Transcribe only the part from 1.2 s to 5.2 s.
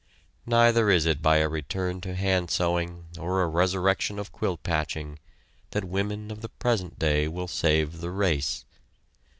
by a return to hand sewing, or a resurrection of quilt patching